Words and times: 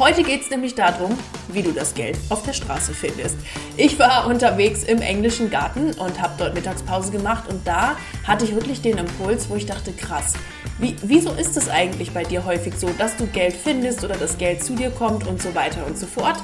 Heute 0.00 0.22
geht 0.22 0.40
es 0.40 0.48
nämlich 0.48 0.74
darum, 0.74 1.10
wie 1.48 1.62
du 1.62 1.72
das 1.72 1.92
Geld 1.92 2.16
auf 2.30 2.42
der 2.42 2.54
Straße 2.54 2.94
findest. 2.94 3.36
Ich 3.76 3.98
war 3.98 4.26
unterwegs 4.28 4.82
im 4.82 5.02
englischen 5.02 5.50
Garten 5.50 5.92
und 5.92 6.22
habe 6.22 6.32
dort 6.38 6.54
Mittagspause 6.54 7.12
gemacht 7.12 7.50
und 7.50 7.66
da 7.66 7.96
hatte 8.24 8.46
ich 8.46 8.54
wirklich 8.54 8.80
den 8.80 8.96
Impuls, 8.96 9.50
wo 9.50 9.56
ich 9.56 9.66
dachte, 9.66 9.92
krass, 9.92 10.32
wie, 10.78 10.96
wieso 11.02 11.32
ist 11.32 11.54
es 11.58 11.68
eigentlich 11.68 12.12
bei 12.12 12.22
dir 12.22 12.46
häufig 12.46 12.72
so, 12.78 12.88
dass 12.96 13.18
du 13.18 13.26
Geld 13.26 13.52
findest 13.52 14.02
oder 14.02 14.16
das 14.16 14.38
Geld 14.38 14.64
zu 14.64 14.74
dir 14.74 14.88
kommt 14.88 15.26
und 15.26 15.42
so 15.42 15.54
weiter 15.54 15.84
und 15.86 15.98
so 15.98 16.06
fort? 16.06 16.36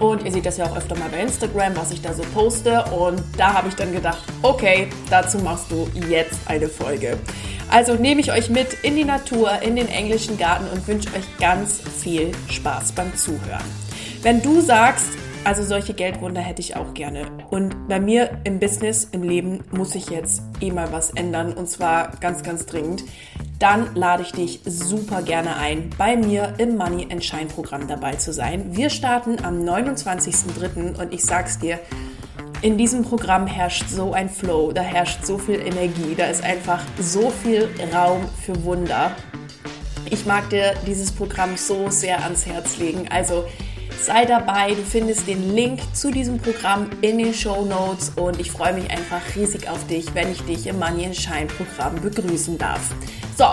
Und 0.00 0.24
ihr 0.24 0.32
seht 0.32 0.46
das 0.46 0.56
ja 0.56 0.64
auch 0.64 0.74
öfter 0.74 0.96
mal 0.98 1.10
bei 1.10 1.20
Instagram, 1.20 1.76
was 1.76 1.90
ich 1.90 2.00
da 2.00 2.14
so 2.14 2.22
poste. 2.32 2.84
Und 2.86 3.22
da 3.36 3.52
habe 3.52 3.68
ich 3.68 3.74
dann 3.74 3.92
gedacht, 3.92 4.24
okay, 4.40 4.88
dazu 5.10 5.38
machst 5.38 5.70
du 5.70 5.88
jetzt 6.08 6.40
eine 6.46 6.68
Folge. 6.68 7.18
Also 7.74 7.94
nehme 7.94 8.20
ich 8.20 8.30
euch 8.30 8.50
mit 8.50 8.72
in 8.84 8.94
die 8.94 9.04
Natur, 9.04 9.60
in 9.60 9.74
den 9.74 9.88
englischen 9.88 10.38
Garten 10.38 10.66
und 10.72 10.86
wünsche 10.86 11.08
euch 11.08 11.24
ganz 11.40 11.80
viel 11.80 12.30
Spaß 12.48 12.92
beim 12.92 13.12
Zuhören. 13.16 13.64
Wenn 14.22 14.40
du 14.42 14.60
sagst, 14.60 15.08
also 15.42 15.64
solche 15.64 15.92
Geldwunder 15.92 16.40
hätte 16.40 16.60
ich 16.60 16.76
auch 16.76 16.94
gerne. 16.94 17.26
Und 17.50 17.88
bei 17.88 17.98
mir 17.98 18.38
im 18.44 18.60
Business, 18.60 19.08
im 19.10 19.24
Leben 19.24 19.64
muss 19.72 19.96
ich 19.96 20.08
jetzt 20.08 20.40
eh 20.60 20.70
mal 20.70 20.92
was 20.92 21.10
ändern 21.10 21.52
und 21.52 21.68
zwar 21.68 22.12
ganz, 22.20 22.44
ganz 22.44 22.64
dringend. 22.64 23.02
Dann 23.58 23.92
lade 23.96 24.22
ich 24.22 24.30
dich 24.30 24.60
super 24.64 25.22
gerne 25.22 25.56
ein, 25.56 25.90
bei 25.98 26.16
mir 26.16 26.54
im 26.58 26.76
Money 26.76 27.08
and 27.10 27.24
Shine 27.24 27.46
Programm 27.46 27.88
dabei 27.88 28.12
zu 28.14 28.32
sein. 28.32 28.76
Wir 28.76 28.88
starten 28.88 29.44
am 29.44 29.64
29.03. 29.64 31.00
und 31.00 31.12
ich 31.12 31.24
sag's 31.24 31.58
dir, 31.58 31.80
in 32.64 32.78
diesem 32.78 33.02
Programm 33.02 33.46
herrscht 33.46 33.90
so 33.90 34.14
ein 34.14 34.30
Flow, 34.30 34.72
da 34.72 34.80
herrscht 34.80 35.22
so 35.22 35.36
viel 35.36 35.60
Energie, 35.60 36.14
da 36.16 36.24
ist 36.24 36.42
einfach 36.42 36.82
so 36.98 37.28
viel 37.28 37.68
Raum 37.92 38.22
für 38.42 38.64
Wunder. 38.64 39.14
Ich 40.08 40.24
mag 40.24 40.48
dir 40.48 40.72
dieses 40.86 41.12
Programm 41.12 41.58
so 41.58 41.90
sehr 41.90 42.24
ans 42.24 42.46
Herz 42.46 42.78
legen. 42.78 43.06
Also 43.10 43.44
sei 44.00 44.24
dabei. 44.24 44.70
Du 44.70 44.82
findest 44.82 45.28
den 45.28 45.54
Link 45.54 45.80
zu 45.92 46.10
diesem 46.10 46.38
Programm 46.38 46.88
in 47.02 47.18
den 47.18 47.34
Show 47.34 47.66
Notes 47.66 48.12
und 48.16 48.40
ich 48.40 48.50
freue 48.50 48.72
mich 48.72 48.90
einfach 48.90 49.20
riesig 49.36 49.68
auf 49.68 49.86
dich, 49.86 50.14
wenn 50.14 50.32
ich 50.32 50.40
dich 50.44 50.66
im 50.66 50.78
Money 50.78 51.04
and 51.04 51.16
Shine 51.16 51.46
Programm 51.46 52.00
begrüßen 52.00 52.56
darf. 52.56 52.94
So, 53.36 53.44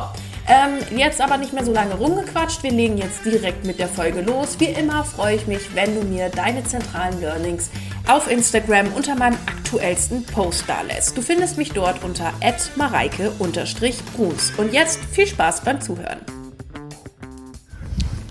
ähm, 0.48 0.98
jetzt 0.98 1.20
aber 1.20 1.38
nicht 1.38 1.52
mehr 1.52 1.66
so 1.66 1.74
lange 1.74 1.96
rumgequatscht. 1.96 2.64
Wir 2.64 2.72
legen 2.72 2.98
jetzt 2.98 3.26
direkt 3.26 3.66
mit 3.66 3.78
der 3.78 3.90
Folge 3.90 4.22
los. 4.22 4.58
Wie 4.60 4.66
immer 4.66 5.04
freue 5.04 5.36
ich 5.36 5.48
mich, 5.48 5.76
wenn 5.76 5.96
du 5.96 6.02
mir 6.02 6.30
deine 6.30 6.64
zentralen 6.64 7.20
Learnings 7.20 7.70
auf 8.08 8.30
Instagram 8.30 8.94
unter 8.94 9.16
meinem 9.16 9.38
aktuellsten 9.46 10.24
Post 10.26 10.66
da 10.68 10.82
lässt. 10.82 11.18
Du 11.18 11.22
findest 11.22 11.58
mich 11.58 11.72
dort 11.72 12.04
unter 12.04 12.34
mareike-gruß. 12.76 14.54
Und 14.58 14.74
jetzt 14.74 15.00
viel 15.12 15.28
Spaß 15.28 15.62
beim 15.62 15.80
Zuhören. 15.82 16.20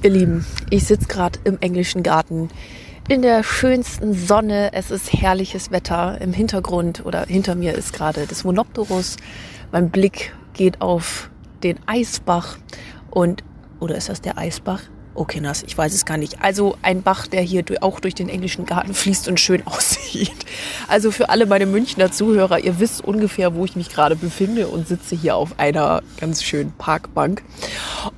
Ihr 0.03 0.11
Lieben, 0.11 0.47
ich 0.71 0.85
sitze 0.85 1.07
gerade 1.09 1.39
im 1.45 1.59
englischen 1.61 2.03
Garten 2.03 2.49
in 3.09 3.23
der 3.23 3.43
schönsten 3.43 4.15
Sonne. 4.15 4.73
Es 4.73 4.91
ist 4.91 5.13
herrliches 5.13 5.71
Wetter. 5.71 6.21
Im 6.21 6.33
Hintergrund 6.33 7.05
oder 7.05 7.27
hinter 7.27 7.55
mir 7.55 7.75
ist 7.75 7.93
gerade 7.93 8.27
das 8.27 8.45
Monopterus. 8.45 9.17
Mein 9.73 9.91
Blick 9.91 10.33
geht 10.55 10.81
auf 10.81 11.31
den 11.63 11.79
Eisbach 11.87 12.57
und 13.11 13.45
oder 13.81 13.97
ist 13.97 14.09
das 14.09 14.21
der 14.21 14.39
Eisbach? 14.39 14.83
Okay, 15.13 15.41
nass, 15.41 15.65
ich 15.65 15.77
weiß 15.77 15.93
es 15.93 16.05
gar 16.05 16.17
nicht. 16.17 16.41
Also 16.41 16.77
ein 16.83 17.03
Bach, 17.03 17.27
der 17.27 17.43
hier 17.43 17.65
auch 17.81 17.99
durch 17.99 18.15
den 18.15 18.29
englischen 18.29 18.65
Garten 18.65 18.95
fließt 18.95 19.29
und 19.29 19.41
schön 19.41 19.67
aussieht. 19.67 20.47
Also 20.89 21.11
für 21.11 21.29
alle 21.29 21.47
meine 21.47 21.67
Münchner 21.67 22.13
Zuhörer, 22.13 22.61
ihr 22.61 22.79
wisst 22.79 23.05
ungefähr, 23.05 23.55
wo 23.55 23.65
ich 23.65 23.77
mich 23.77 23.89
gerade 23.89 24.15
befinde 24.15 24.69
und 24.69 24.87
sitze 24.87 25.17
hier 25.17 25.37
auf 25.37 25.59
einer 25.59 26.03
ganz 26.19 26.43
schönen 26.43 26.73
Parkbank 26.73 27.43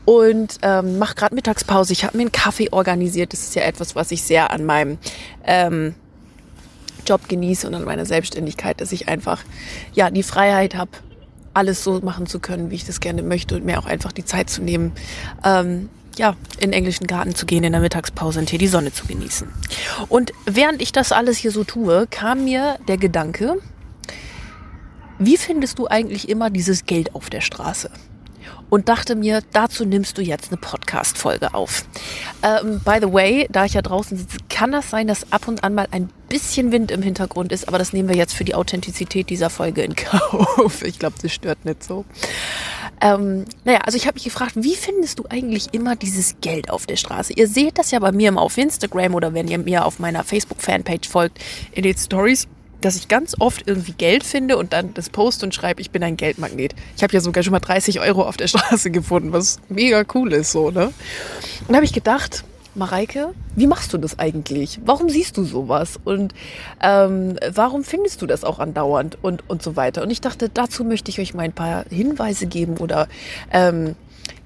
und 0.05 0.59
ähm, 0.63 0.99
mache 0.99 1.15
gerade 1.15 1.35
Mittagspause. 1.35 1.93
Ich 1.93 2.05
habe 2.05 2.17
mir 2.17 2.23
einen 2.23 2.33
Kaffee 2.33 2.69
organisiert. 2.71 3.33
Das 3.33 3.41
ist 3.41 3.55
ja 3.55 3.63
etwas, 3.63 3.97
was 3.97 4.11
ich 4.11 4.23
sehr 4.23 4.51
an 4.51 4.65
meinem 4.65 4.99
ähm, 5.45 5.95
Job 7.07 7.29
genieße 7.29 7.67
und 7.67 7.75
an 7.75 7.85
meiner 7.85 8.07
Selbstständigkeit, 8.07 8.81
dass 8.81 8.93
ich 8.93 9.09
einfach 9.09 9.43
ja 9.95 10.11
die 10.11 10.23
Freiheit 10.23 10.75
habe, 10.75 10.91
alles 11.55 11.83
so 11.85 12.01
machen 12.01 12.27
zu 12.27 12.39
können, 12.39 12.71
wie 12.71 12.77
ich 12.77 12.87
das 12.87 13.01
gerne 13.01 13.23
möchte 13.23 13.57
und 13.57 13.65
mir 13.65 13.79
auch 13.79 13.87
einfach 13.87 14.13
die 14.13 14.25
Zeit 14.25 14.51
zu 14.51 14.63
nehmen, 14.63 14.93
ähm, 15.45 15.89
ja, 16.17 16.37
in 16.59 16.71
den 16.71 16.73
englischen 16.73 17.07
Garten 17.07 17.35
zu 17.35 17.47
gehen, 17.47 17.65
in 17.65 17.73
der 17.73 17.81
Mittagspause 17.81 18.41
und 18.41 18.51
hier 18.51 18.59
die 18.59 18.69
Sonne 18.69 18.93
zu 18.93 19.07
genießen. 19.07 19.49
Und 20.09 20.33
während 20.47 20.83
ich 20.83 20.93
das 20.93 21.13
alles 21.13 21.39
hier 21.39 21.51
so 21.51 21.65
tue, 21.65 22.07
kam 22.11 22.45
mir 22.45 22.79
der 22.89 22.99
Gedanke, 22.99 23.57
wie 25.19 25.37
findest 25.37 25.79
du 25.79 25.87
eigentlich 25.87 26.29
immer 26.29 26.51
dieses 26.51 26.85
Geld 26.85 27.15
auf 27.15 27.31
der 27.31 27.41
Straße? 27.41 27.91
und 28.73 28.89
dachte 28.89 29.17
mir, 29.17 29.43
dazu 29.53 29.85
nimmst 29.85 30.17
du 30.17 30.23
jetzt 30.23 30.51
eine 30.51 30.57
Podcast-Folge 30.57 31.53
auf. 31.53 31.85
Ähm, 32.43 32.81
by 32.83 32.97
the 33.03 33.13
way, 33.13 33.47
da 33.51 33.67
ich 33.67 33.75
ja 33.75 33.83
draußen 33.83 34.17
sitze, 34.17 34.39
kann 34.49 34.73
das 34.73 34.89
sein, 34.89 35.09
dass 35.09 35.31
ab 35.31 35.47
und 35.47 35.63
an 35.63 35.75
mal 35.75 35.89
ein 35.91 36.09
bisschen 36.31 36.73
Wind 36.73 36.91
im 36.91 37.03
Hintergrund 37.03 37.53
ist, 37.53 37.69
aber 37.69 37.77
das 37.77 37.93
nehmen 37.93 38.09
wir 38.09 38.17
jetzt 38.17 38.33
für 38.33 38.45
die 38.45 38.55
Authentizität 38.55 39.29
dieser 39.29 39.51
Folge 39.51 39.83
in 39.83 39.95
Kauf. 39.97 40.83
Ich 40.83 40.99
glaube, 40.99 41.17
das 41.21 41.35
stört 41.35 41.67
nicht 41.67 41.85
so. 41.85 42.07
Ähm, 43.03 43.47
naja, 43.65 43.81
also 43.81 43.97
ich 43.97 44.07
habe 44.07 44.15
mich 44.15 44.25
gefragt, 44.25 44.53
wie 44.55 44.77
findest 44.77 45.19
du 45.19 45.25
eigentlich 45.29 45.75
immer 45.75 45.97
dieses 45.97 46.37
Geld 46.41 46.71
auf 46.71 46.87
der 46.87 46.97
Straße? 46.97 47.33
Ihr 47.33 47.49
seht 47.49 47.77
das 47.77 47.91
ja 47.91 47.99
bei 47.99 48.13
mir 48.13 48.35
auf 48.39 48.57
Instagram 48.57 49.15
oder 49.15 49.35
wenn 49.35 49.49
ihr 49.49 49.59
mir 49.59 49.85
auf 49.85 49.99
meiner 49.99 50.23
Facebook-Fanpage 50.23 51.09
folgt 51.09 51.39
in 51.73 51.83
den 51.83 51.97
Stories 51.97 52.47
dass 52.85 52.97
ich 52.97 53.09
ganz 53.09 53.37
oft 53.39 53.67
irgendwie 53.67 53.93
Geld 53.93 54.25
finde 54.25 54.57
und 54.57 54.73
dann 54.73 54.93
das 54.95 55.09
post 55.09 55.43
und 55.45 55.55
schreibe, 55.55 55.81
ich 55.81 55.91
bin 55.91 56.03
ein 56.03 56.17
Geldmagnet. 56.17 56.75
Ich 56.97 57.03
habe 57.03 57.13
ja 57.13 57.21
sogar 57.21 57.43
schon 57.43 57.53
mal 57.53 57.61
30 57.61 58.01
Euro 58.01 58.23
auf 58.23 58.37
der 58.37 58.49
Straße 58.49 58.91
gefunden, 58.91 59.33
was 59.33 59.61
mega 59.69 60.05
cool 60.15 60.33
ist 60.33 60.53
so, 60.53 60.71
ne? 60.71 60.93
Und 61.69 61.75
habe 61.75 61.85
ich 61.85 61.93
gedacht, 61.93 62.45
Mareike, 62.75 63.35
wie 63.55 63.67
machst 63.67 63.93
du 63.93 63.99
das 63.99 64.19
eigentlich? 64.19 64.81
Warum 64.85 65.11
siehst 65.11 65.37
du 65.37 65.45
sowas? 65.45 65.99
Und 66.05 66.35
ähm, 66.81 67.37
warum 67.53 67.85
findest 67.85 68.23
du 68.23 68.27
das 68.27 68.45
auch 68.45 68.59
andauernd 68.59 69.19
und, 69.21 69.49
und 69.49 69.63
so 69.63 69.77
weiter? 69.77 70.03
Und 70.03 70.11
ich 70.11 70.21
dachte, 70.21 70.49
dazu 70.49 70.85
möchte 70.85 71.11
ich 71.11 71.21
euch 71.21 71.35
mal 71.35 71.43
ein 71.43 71.53
paar 71.53 71.85
Hinweise 71.91 72.47
geben 72.47 72.79
oder 72.79 73.09
ähm, 73.51 73.95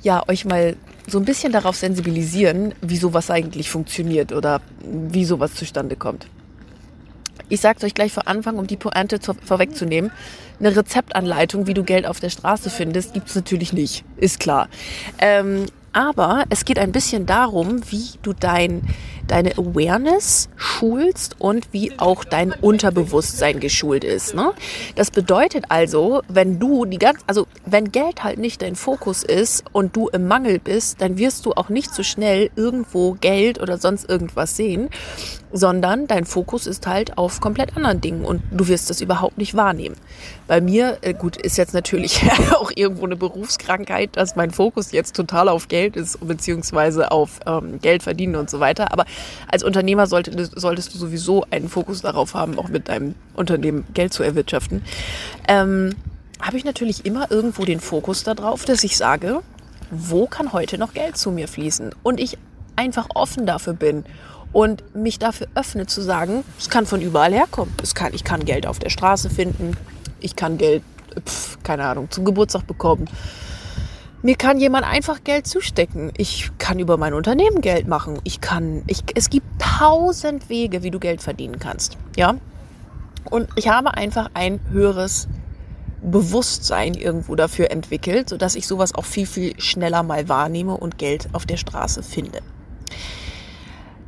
ja, 0.02 0.22
euch 0.28 0.44
mal 0.44 0.76
so 1.06 1.18
ein 1.18 1.24
bisschen 1.24 1.52
darauf 1.52 1.76
sensibilisieren, 1.76 2.74
wie 2.80 2.96
sowas 2.96 3.30
eigentlich 3.30 3.70
funktioniert 3.70 4.32
oder 4.32 4.60
wie 4.82 5.24
sowas 5.24 5.54
zustande 5.54 5.96
kommt. 5.96 6.26
Ich 7.48 7.60
sage 7.60 7.86
euch 7.86 7.94
gleich 7.94 8.12
vor 8.12 8.26
Anfang, 8.26 8.58
um 8.58 8.66
die 8.66 8.76
Pointe 8.76 9.20
zu, 9.20 9.34
vorwegzunehmen. 9.34 10.10
Eine 10.58 10.74
Rezeptanleitung, 10.74 11.68
wie 11.68 11.74
du 11.74 11.84
Geld 11.84 12.06
auf 12.06 12.18
der 12.18 12.30
Straße 12.30 12.70
findest, 12.70 13.14
gibt's 13.14 13.36
natürlich 13.36 13.72
nicht. 13.72 14.04
Ist 14.16 14.40
klar. 14.40 14.68
Ähm, 15.18 15.66
aber 15.96 16.44
es 16.50 16.66
geht 16.66 16.78
ein 16.78 16.92
bisschen 16.92 17.24
darum, 17.24 17.80
wie 17.90 18.10
du 18.22 18.34
dein 18.34 18.82
deine 19.26 19.52
Awareness 19.58 20.48
schulst 20.56 21.36
und 21.40 21.72
wie 21.72 21.98
auch 21.98 22.24
dein 22.24 22.52
Unterbewusstsein 22.52 23.60
geschult 23.60 24.04
ist. 24.04 24.34
Ne? 24.34 24.52
Das 24.94 25.10
bedeutet 25.10 25.64
also, 25.68 26.22
wenn 26.28 26.58
du 26.58 26.84
die 26.84 26.98
ganz, 26.98 27.20
also 27.26 27.46
wenn 27.64 27.92
Geld 27.92 28.24
halt 28.24 28.38
nicht 28.38 28.62
dein 28.62 28.76
Fokus 28.76 29.22
ist 29.22 29.64
und 29.72 29.96
du 29.96 30.08
im 30.08 30.28
Mangel 30.28 30.58
bist, 30.58 31.00
dann 31.00 31.18
wirst 31.18 31.46
du 31.46 31.52
auch 31.52 31.68
nicht 31.68 31.94
so 31.94 32.02
schnell 32.02 32.50
irgendwo 32.56 33.12
Geld 33.14 33.60
oder 33.60 33.78
sonst 33.78 34.08
irgendwas 34.08 34.56
sehen, 34.56 34.90
sondern 35.52 36.06
dein 36.06 36.24
Fokus 36.24 36.66
ist 36.66 36.86
halt 36.86 37.18
auf 37.18 37.40
komplett 37.40 37.76
anderen 37.76 38.00
Dingen 38.00 38.24
und 38.24 38.42
du 38.50 38.68
wirst 38.68 38.90
das 38.90 39.00
überhaupt 39.00 39.38
nicht 39.38 39.54
wahrnehmen. 39.54 39.96
Bei 40.46 40.60
mir, 40.60 40.98
äh, 41.00 41.14
gut, 41.14 41.36
ist 41.36 41.56
jetzt 41.56 41.74
natürlich 41.74 42.22
auch 42.54 42.70
irgendwo 42.74 43.06
eine 43.06 43.16
Berufskrankheit, 43.16 44.10
dass 44.16 44.36
mein 44.36 44.50
Fokus 44.50 44.92
jetzt 44.92 45.16
total 45.16 45.48
auf 45.48 45.68
Geld 45.68 45.85
ist, 45.94 46.18
beziehungsweise 46.26 47.12
auf 47.12 47.38
ähm, 47.46 47.80
Geld 47.80 48.02
verdienen 48.02 48.34
und 48.34 48.50
so 48.50 48.58
weiter. 48.58 48.92
Aber 48.92 49.04
als 49.46 49.62
Unternehmer 49.62 50.08
sollte, 50.08 50.48
solltest 50.56 50.92
du 50.94 50.98
sowieso 50.98 51.44
einen 51.50 51.68
Fokus 51.68 52.00
darauf 52.00 52.34
haben, 52.34 52.58
auch 52.58 52.68
mit 52.68 52.88
deinem 52.88 53.14
Unternehmen 53.34 53.84
Geld 53.94 54.12
zu 54.12 54.24
erwirtschaften. 54.24 54.82
Ähm, 55.46 55.94
habe 56.40 56.56
ich 56.56 56.64
natürlich 56.64 57.06
immer 57.06 57.30
irgendwo 57.30 57.64
den 57.64 57.80
Fokus 57.80 58.24
darauf, 58.24 58.64
dass 58.64 58.82
ich 58.82 58.96
sage, 58.96 59.42
wo 59.90 60.26
kann 60.26 60.52
heute 60.52 60.78
noch 60.78 60.94
Geld 60.94 61.16
zu 61.16 61.30
mir 61.30 61.46
fließen? 61.46 61.94
Und 62.02 62.18
ich 62.18 62.36
einfach 62.74 63.08
offen 63.14 63.46
dafür 63.46 63.72
bin 63.72 64.04
und 64.52 64.94
mich 64.94 65.18
dafür 65.18 65.48
öffne 65.54 65.86
zu 65.86 66.02
sagen, 66.02 66.44
es 66.58 66.70
kann 66.70 66.86
von 66.86 67.00
überall 67.00 67.32
herkommen. 67.32 67.74
Es 67.82 67.94
kann, 67.94 68.14
ich 68.14 68.24
kann 68.24 68.44
Geld 68.44 68.66
auf 68.66 68.78
der 68.78 68.90
Straße 68.90 69.30
finden, 69.30 69.76
ich 70.20 70.36
kann 70.36 70.58
Geld, 70.58 70.82
pf, 71.24 71.58
keine 71.62 71.84
Ahnung, 71.84 72.10
zum 72.10 72.24
Geburtstag 72.24 72.66
bekommen. 72.66 73.08
Mir 74.22 74.36
kann 74.36 74.58
jemand 74.58 74.86
einfach 74.86 75.22
Geld 75.24 75.46
zustecken. 75.46 76.10
Ich 76.16 76.50
kann 76.58 76.78
über 76.78 76.96
mein 76.96 77.14
Unternehmen 77.14 77.60
Geld 77.60 77.86
machen. 77.86 78.18
Ich 78.24 78.40
kann, 78.40 78.82
ich, 78.86 79.04
es 79.14 79.30
gibt 79.30 79.46
tausend 79.58 80.48
Wege, 80.48 80.82
wie 80.82 80.90
du 80.90 80.98
Geld 80.98 81.22
verdienen 81.22 81.58
kannst. 81.58 81.96
Ja? 82.16 82.36
Und 83.30 83.48
ich 83.56 83.68
habe 83.68 83.94
einfach 83.94 84.30
ein 84.34 84.60
höheres 84.70 85.28
Bewusstsein 86.02 86.94
irgendwo 86.94 87.34
dafür 87.34 87.70
entwickelt, 87.70 88.28
sodass 88.28 88.54
ich 88.54 88.66
sowas 88.66 88.94
auch 88.94 89.04
viel, 89.04 89.26
viel 89.26 89.60
schneller 89.60 90.02
mal 90.02 90.28
wahrnehme 90.28 90.76
und 90.76 90.98
Geld 90.98 91.28
auf 91.32 91.46
der 91.46 91.56
Straße 91.56 92.02
finde. 92.02 92.40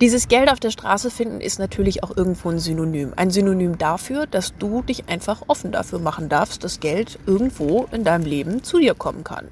Dieses 0.00 0.28
Geld 0.28 0.48
auf 0.48 0.60
der 0.60 0.70
Straße 0.70 1.10
finden 1.10 1.40
ist 1.40 1.58
natürlich 1.58 2.04
auch 2.04 2.16
irgendwo 2.16 2.50
ein 2.50 2.60
Synonym. 2.60 3.14
Ein 3.16 3.32
Synonym 3.32 3.78
dafür, 3.78 4.28
dass 4.28 4.56
du 4.56 4.82
dich 4.82 5.08
einfach 5.08 5.42
offen 5.48 5.72
dafür 5.72 5.98
machen 5.98 6.28
darfst, 6.28 6.62
dass 6.62 6.78
Geld 6.78 7.18
irgendwo 7.26 7.88
in 7.90 8.04
deinem 8.04 8.24
Leben 8.24 8.62
zu 8.62 8.78
dir 8.78 8.94
kommen 8.94 9.24
kann. 9.24 9.48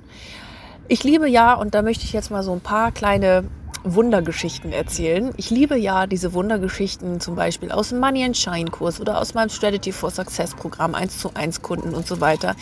Ich 0.88 1.02
liebe 1.02 1.28
ja, 1.28 1.54
und 1.54 1.74
da 1.74 1.82
möchte 1.82 2.04
ich 2.04 2.12
jetzt 2.12 2.30
mal 2.30 2.44
so 2.44 2.52
ein 2.52 2.60
paar 2.60 2.92
kleine 2.92 3.44
Wundergeschichten 3.82 4.72
erzählen. 4.72 5.32
Ich 5.36 5.50
liebe 5.50 5.76
ja 5.76 6.06
diese 6.06 6.32
Wundergeschichten 6.32 7.20
zum 7.20 7.34
Beispiel 7.34 7.72
aus 7.72 7.88
dem 7.88 7.98
Money 7.98 8.24
and 8.24 8.36
Shine 8.36 8.70
Kurs 8.70 9.00
oder 9.00 9.20
aus 9.20 9.34
meinem 9.34 9.48
Strategy 9.48 9.90
for 9.90 10.10
Success 10.10 10.54
Programm 10.54 10.94
1 10.94 11.18
zu 11.18 11.32
1 11.34 11.62
Kunden 11.62 11.92
und 11.92 12.06
so 12.06 12.20
weiter, 12.20 12.54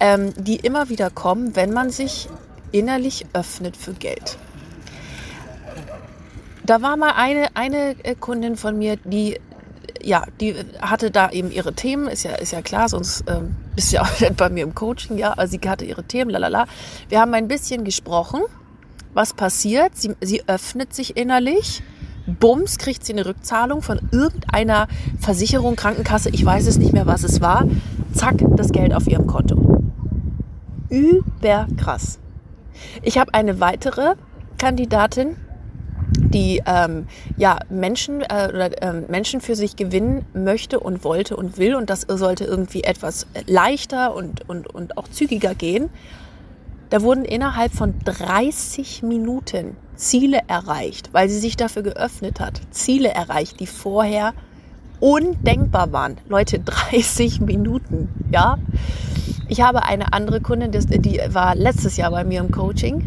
ähm, 0.00 0.32
die 0.36 0.56
immer 0.56 0.88
wieder 0.88 1.10
kommen, 1.10 1.56
wenn 1.56 1.72
man 1.72 1.90
sich 1.90 2.28
innerlich 2.72 3.26
öffnet 3.34 3.76
für 3.76 3.92
Geld. 3.92 4.38
Da 6.64 6.80
war 6.80 6.96
mal 6.96 7.12
eine, 7.16 7.48
eine 7.54 7.96
äh, 8.02 8.14
Kundin 8.14 8.56
von 8.56 8.78
mir, 8.78 8.96
die 8.96 9.40
ja, 10.02 10.24
die 10.40 10.54
hatte 10.80 11.10
da 11.10 11.30
eben 11.30 11.50
ihre 11.50 11.72
Themen, 11.72 12.08
ist 12.08 12.24
ja, 12.24 12.34
ist 12.34 12.52
ja 12.52 12.62
klar, 12.62 12.88
sonst 12.88 13.24
ähm, 13.28 13.56
bist 13.74 13.92
du 13.92 13.96
ja 13.96 14.02
auch 14.02 14.20
nicht 14.20 14.36
bei 14.36 14.48
mir 14.48 14.64
im 14.64 14.74
Coaching, 14.74 15.18
ja, 15.18 15.32
also 15.32 15.58
sie 15.60 15.68
hatte 15.68 15.84
ihre 15.84 16.04
Themen, 16.04 16.30
lalala. 16.30 16.66
Wir 17.08 17.20
haben 17.20 17.34
ein 17.34 17.48
bisschen 17.48 17.84
gesprochen, 17.84 18.40
was 19.14 19.34
passiert, 19.34 19.96
sie, 19.96 20.14
sie 20.20 20.42
öffnet 20.46 20.94
sich 20.94 21.16
innerlich, 21.16 21.82
bums, 22.26 22.78
kriegt 22.78 23.04
sie 23.04 23.12
eine 23.12 23.26
Rückzahlung 23.26 23.82
von 23.82 24.00
irgendeiner 24.12 24.88
Versicherung, 25.18 25.76
Krankenkasse, 25.76 26.30
ich 26.30 26.44
weiß 26.44 26.66
es 26.66 26.78
nicht 26.78 26.92
mehr, 26.92 27.06
was 27.06 27.22
es 27.24 27.40
war, 27.40 27.64
zack, 28.12 28.36
das 28.56 28.70
Geld 28.72 28.94
auf 28.94 29.06
ihrem 29.06 29.26
Konto. 29.26 29.82
Überkrass. 30.88 32.18
Ich 33.02 33.18
habe 33.18 33.34
eine 33.34 33.60
weitere 33.60 34.14
Kandidatin, 34.58 35.36
die 36.18 36.62
ähm, 36.66 37.06
ja, 37.36 37.58
Menschen, 37.70 38.20
äh, 38.22 38.48
oder, 38.48 38.82
äh, 38.82 38.92
Menschen 39.08 39.40
für 39.40 39.54
sich 39.54 39.76
gewinnen 39.76 40.24
möchte 40.34 40.80
und 40.80 41.04
wollte 41.04 41.36
und 41.36 41.58
will. 41.58 41.74
Und 41.74 41.90
das 41.90 42.02
sollte 42.02 42.44
irgendwie 42.44 42.84
etwas 42.84 43.26
leichter 43.46 44.14
und, 44.14 44.48
und, 44.48 44.72
und 44.74 44.98
auch 44.98 45.08
zügiger 45.08 45.54
gehen. 45.54 45.90
Da 46.90 47.02
wurden 47.02 47.24
innerhalb 47.24 47.72
von 47.72 47.94
30 48.04 49.02
Minuten 49.02 49.76
Ziele 49.94 50.40
erreicht, 50.46 51.10
weil 51.12 51.28
sie 51.28 51.38
sich 51.38 51.56
dafür 51.56 51.82
geöffnet 51.82 52.40
hat. 52.40 52.60
Ziele 52.70 53.10
erreicht, 53.10 53.60
die 53.60 53.66
vorher 53.66 54.32
undenkbar 55.00 55.92
waren. 55.92 56.16
Leute, 56.28 56.58
30 56.64 57.40
Minuten, 57.40 58.08
ja. 58.30 58.58
Ich 59.48 59.62
habe 59.62 59.84
eine 59.84 60.12
andere 60.12 60.40
Kundin, 60.40 60.72
die 60.72 61.20
war 61.30 61.54
letztes 61.54 61.96
Jahr 61.96 62.10
bei 62.10 62.22
mir 62.24 62.40
im 62.40 62.50
Coaching. 62.50 63.02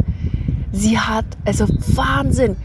Sie 0.71 0.97
hat, 0.97 1.25
also 1.45 1.67
Wahnsinn, 1.67 2.55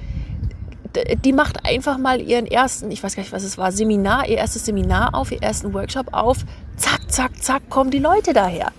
die 1.24 1.32
macht 1.32 1.64
einfach 1.66 1.98
mal 1.98 2.20
ihren 2.20 2.46
ersten, 2.46 2.90
ich 2.90 3.02
weiß 3.02 3.16
gar 3.16 3.22
nicht, 3.22 3.32
was 3.32 3.44
es 3.44 3.58
war, 3.58 3.72
Seminar, 3.72 4.28
ihr 4.28 4.38
erstes 4.38 4.64
Seminar 4.64 5.14
auf, 5.14 5.32
ihr 5.32 5.42
ersten 5.42 5.72
Workshop 5.74 6.12
auf. 6.12 6.38
Zack, 6.76 7.10
zack, 7.10 7.42
zack, 7.42 7.68
kommen 7.70 7.90
die 7.90 7.98
Leute 7.98 8.32
daher. 8.32 8.72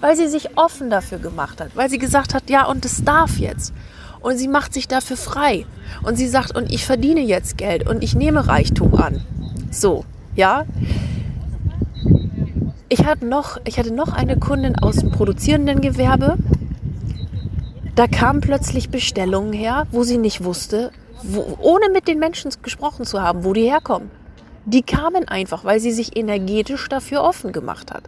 Weil 0.00 0.16
sie 0.16 0.28
sich 0.28 0.56
offen 0.58 0.90
dafür 0.90 1.18
gemacht 1.18 1.60
hat, 1.60 1.76
weil 1.76 1.88
sie 1.88 1.98
gesagt 1.98 2.34
hat, 2.34 2.50
ja, 2.50 2.66
und 2.66 2.84
es 2.84 3.04
darf 3.04 3.38
jetzt. 3.38 3.72
Und 4.20 4.38
sie 4.38 4.48
macht 4.48 4.72
sich 4.72 4.88
dafür 4.88 5.16
frei. 5.16 5.66
Und 6.02 6.16
sie 6.16 6.28
sagt, 6.28 6.56
und 6.56 6.72
ich 6.72 6.84
verdiene 6.84 7.20
jetzt 7.20 7.58
Geld 7.58 7.88
und 7.88 8.02
ich 8.02 8.14
nehme 8.14 8.46
Reichtum 8.46 8.94
an. 8.94 9.22
So, 9.70 10.04
ja. 10.34 10.64
Ich 12.88 13.04
hatte 13.04 13.26
noch, 13.26 13.58
ich 13.64 13.78
hatte 13.78 13.92
noch 13.92 14.12
eine 14.12 14.38
Kundin 14.38 14.78
aus 14.78 14.96
dem 14.96 15.10
produzierenden 15.10 15.80
Gewerbe. 15.80 16.36
Da 17.94 18.06
kamen 18.06 18.40
plötzlich 18.40 18.90
Bestellungen 18.90 19.52
her, 19.52 19.86
wo 19.90 20.02
sie 20.02 20.18
nicht 20.18 20.44
wusste, 20.44 20.92
wo, 21.22 21.56
ohne 21.60 21.88
mit 21.90 22.08
den 22.08 22.18
Menschen 22.18 22.50
gesprochen 22.62 23.04
zu 23.04 23.20
haben, 23.20 23.44
wo 23.44 23.52
die 23.52 23.68
herkommen. 23.70 24.10
Die 24.64 24.82
kamen 24.82 25.26
einfach, 25.26 25.64
weil 25.64 25.80
sie 25.80 25.92
sich 25.92 26.16
energetisch 26.16 26.88
dafür 26.88 27.22
offen 27.22 27.52
gemacht 27.52 27.92
hat. 27.92 28.04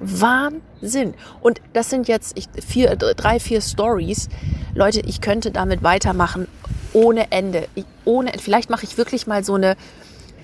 Wahnsinn. 0.00 1.14
Und 1.40 1.60
das 1.72 1.90
sind 1.90 2.08
jetzt 2.08 2.36
vier, 2.64 2.96
drei, 2.96 3.40
vier 3.40 3.60
Stories. 3.60 4.28
Leute, 4.74 5.00
ich 5.00 5.20
könnte 5.20 5.50
damit 5.50 5.82
weitermachen 5.82 6.48
ohne 6.92 7.30
Ende. 7.32 7.68
Ich, 7.74 7.84
ohne, 8.04 8.32
vielleicht 8.38 8.70
mache 8.70 8.84
ich 8.84 8.96
wirklich 8.96 9.26
mal 9.26 9.44
so 9.44 9.54
eine, 9.54 9.76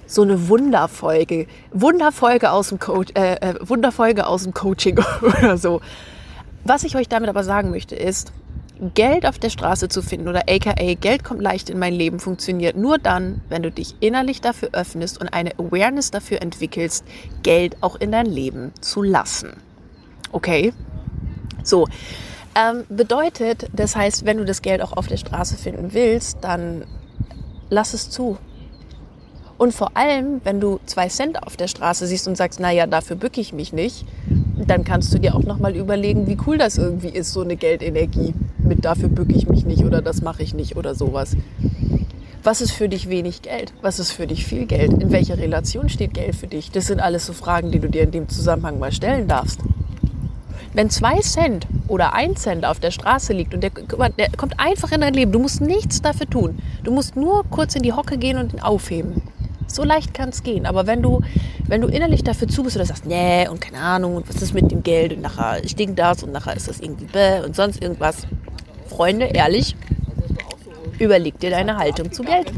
so 0.06 0.22
eine 0.22 0.48
Wunderfolge. 0.48 1.46
Wunderfolge 1.72 2.50
aus 2.50 2.68
dem, 2.68 2.78
Co 2.78 3.02
äh, 3.14 3.34
äh, 3.34 3.54
Wunderfolge 3.60 4.26
aus 4.26 4.44
dem 4.44 4.54
Coaching 4.54 4.98
oder 5.22 5.56
so. 5.56 5.80
Was 6.64 6.84
ich 6.84 6.96
euch 6.96 7.08
damit 7.08 7.28
aber 7.28 7.44
sagen 7.44 7.70
möchte 7.70 7.96
ist, 7.96 8.32
Geld 8.94 9.26
auf 9.26 9.38
der 9.38 9.50
Straße 9.50 9.88
zu 9.88 10.02
finden 10.02 10.28
oder 10.28 10.42
aka 10.48 10.74
Geld 10.94 11.22
kommt 11.22 11.40
leicht 11.40 11.70
in 11.70 11.78
mein 11.78 11.94
Leben 11.94 12.18
funktioniert 12.18 12.76
nur 12.76 12.98
dann, 12.98 13.40
wenn 13.48 13.62
du 13.62 13.70
dich 13.70 13.94
innerlich 14.00 14.40
dafür 14.40 14.70
öffnest 14.72 15.20
und 15.20 15.28
eine 15.28 15.52
Awareness 15.58 16.10
dafür 16.10 16.42
entwickelst, 16.42 17.04
Geld 17.44 17.76
auch 17.80 17.96
in 17.96 18.10
dein 18.10 18.26
Leben 18.26 18.72
zu 18.80 19.02
lassen. 19.02 19.52
Okay? 20.32 20.72
So. 21.62 21.86
Ähm, 22.54 22.84
bedeutet, 22.88 23.68
das 23.72 23.96
heißt, 23.96 24.26
wenn 24.26 24.36
du 24.36 24.44
das 24.44 24.60
Geld 24.62 24.82
auch 24.82 24.94
auf 24.94 25.06
der 25.06 25.16
Straße 25.16 25.56
finden 25.56 25.94
willst, 25.94 26.38
dann 26.42 26.84
lass 27.70 27.94
es 27.94 28.10
zu. 28.10 28.36
Und 29.58 29.72
vor 29.72 29.96
allem, 29.96 30.40
wenn 30.44 30.60
du 30.60 30.80
zwei 30.86 31.08
Cent 31.08 31.42
auf 31.46 31.56
der 31.56 31.68
Straße 31.68 32.06
siehst 32.06 32.26
und 32.26 32.36
sagst, 32.36 32.58
naja, 32.58 32.86
dafür 32.86 33.16
bücke 33.16 33.40
ich 33.40 33.52
mich 33.52 33.72
nicht, 33.72 34.04
dann 34.66 34.84
kannst 34.84 35.14
du 35.14 35.18
dir 35.18 35.34
auch 35.36 35.44
nochmal 35.44 35.76
überlegen, 35.76 36.26
wie 36.26 36.36
cool 36.46 36.58
das 36.58 36.78
irgendwie 36.78 37.10
ist, 37.10 37.32
so 37.32 37.42
eine 37.42 37.56
Geldenergie 37.56 38.34
mit 38.64 38.84
dafür 38.84 39.08
bücke 39.08 39.32
ich 39.32 39.48
mich 39.48 39.64
nicht 39.64 39.84
oder 39.84 40.02
das 40.02 40.22
mache 40.22 40.42
ich 40.42 40.54
nicht 40.54 40.76
oder 40.76 40.94
sowas. 40.94 41.36
Was 42.44 42.60
ist 42.60 42.72
für 42.72 42.88
dich 42.88 43.08
wenig 43.08 43.42
Geld? 43.42 43.72
Was 43.82 44.00
ist 44.00 44.10
für 44.10 44.26
dich 44.26 44.44
viel 44.44 44.66
Geld? 44.66 44.92
In 44.92 45.12
welcher 45.12 45.38
Relation 45.38 45.88
steht 45.88 46.14
Geld 46.14 46.34
für 46.34 46.48
dich? 46.48 46.72
Das 46.72 46.88
sind 46.88 47.00
alles 47.00 47.26
so 47.26 47.32
Fragen, 47.32 47.70
die 47.70 47.78
du 47.78 47.88
dir 47.88 48.02
in 48.02 48.10
dem 48.10 48.28
Zusammenhang 48.28 48.80
mal 48.80 48.90
stellen 48.90 49.28
darfst. 49.28 49.60
Wenn 50.74 50.90
zwei 50.90 51.20
Cent 51.20 51.66
oder 51.86 52.14
ein 52.14 52.34
Cent 52.34 52.64
auf 52.64 52.80
der 52.80 52.90
Straße 52.90 53.32
liegt 53.32 53.54
und 53.54 53.62
der, 53.62 53.70
der 53.70 54.30
kommt 54.36 54.58
einfach 54.58 54.90
in 54.90 55.02
dein 55.02 55.14
Leben, 55.14 55.30
du 55.30 55.38
musst 55.38 55.60
nichts 55.60 56.02
dafür 56.02 56.28
tun. 56.28 56.58
Du 56.82 56.90
musst 56.90 57.14
nur 57.14 57.44
kurz 57.44 57.76
in 57.76 57.82
die 57.82 57.92
Hocke 57.92 58.18
gehen 58.18 58.38
und 58.38 58.54
ihn 58.54 58.60
aufheben. 58.60 59.22
So 59.66 59.84
leicht 59.84 60.12
kann 60.12 60.30
es 60.30 60.42
gehen. 60.42 60.66
Aber 60.66 60.86
wenn 60.86 61.02
du, 61.02 61.20
wenn 61.68 61.80
du 61.80 61.88
innerlich 61.88 62.24
dafür 62.24 62.48
zu 62.48 62.62
bist 62.62 62.76
oder 62.76 62.86
sagst, 62.86 63.06
nee, 63.06 63.46
und 63.48 63.60
keine 63.60 63.78
Ahnung, 63.78 64.16
und 64.16 64.28
was 64.28 64.42
ist 64.42 64.54
mit 64.54 64.70
dem 64.70 64.82
Geld 64.82 65.12
und 65.12 65.22
nachher 65.22 65.66
stinkt 65.68 65.98
das 65.98 66.22
und 66.22 66.32
nachher 66.32 66.56
ist 66.56 66.68
das 66.68 66.80
irgendwie 66.80 67.04
bäh 67.04 67.40
und 67.44 67.54
sonst 67.54 67.82
irgendwas. 67.82 68.26
Freunde, 68.92 69.26
ehrlich, 69.26 69.74
überleg 70.98 71.40
dir 71.40 71.50
deine 71.50 71.78
Haltung 71.78 72.12
zu 72.12 72.22
Geld. 72.22 72.52